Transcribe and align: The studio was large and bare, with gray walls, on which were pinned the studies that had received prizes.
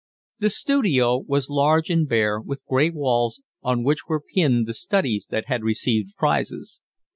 The 0.39 0.49
studio 0.49 1.19
was 1.19 1.47
large 1.51 1.91
and 1.91 2.09
bare, 2.09 2.41
with 2.41 2.65
gray 2.65 2.89
walls, 2.89 3.39
on 3.61 3.83
which 3.83 4.07
were 4.07 4.19
pinned 4.19 4.65
the 4.65 4.73
studies 4.73 5.27
that 5.29 5.45
had 5.45 5.61
received 5.61 6.15
prizes. 6.17 6.81